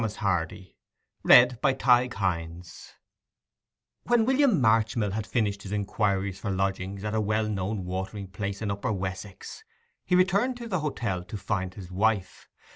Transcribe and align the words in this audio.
AN 0.03 0.09
IMAGINATIVE 0.09 0.73
WOMAN 2.19 2.63
When 4.05 4.25
William 4.25 4.59
Marchmill 4.59 5.11
had 5.11 5.27
finished 5.27 5.61
his 5.61 5.71
inquiries 5.71 6.39
for 6.39 6.49
lodgings 6.49 7.03
at 7.03 7.13
a 7.13 7.21
well 7.21 7.47
known 7.47 7.85
watering 7.85 8.27
place 8.29 8.63
in 8.63 8.71
Upper 8.71 8.91
Wessex, 8.91 9.63
he 10.03 10.15
returned 10.15 10.57
to 10.57 10.67
the 10.67 10.79
hotel 10.79 11.23
to 11.25 11.37
find 11.37 11.75
his 11.75 11.91
wife. 11.91 12.49